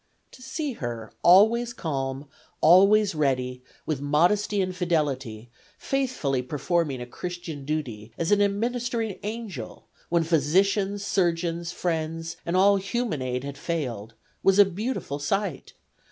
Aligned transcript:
To 0.31 0.41
see 0.41 0.73
her 0.73 1.13
always 1.21 1.73
calm, 1.73 2.27
always 2.59 3.13
ready, 3.13 3.61
with 3.85 4.01
modesty 4.01 4.59
and 4.59 4.75
fidelity, 4.75 5.51
faithfully 5.77 6.41
performing 6.41 6.99
a 7.03 7.05
Christian 7.05 7.65
duty 7.65 8.11
as 8.17 8.31
an 8.31 8.41
administering 8.41 9.19
angel 9.21 9.85
when 10.09 10.23
physicians, 10.23 11.05
surgeons, 11.05 11.71
friends 11.71 12.35
and 12.47 12.57
all 12.57 12.77
human 12.77 13.21
aid 13.21 13.43
had 13.43 13.59
failed, 13.59 14.15
was 14.41 14.57
a 14.57 14.65
beautiful 14.65 15.19
sight. 15.19 15.73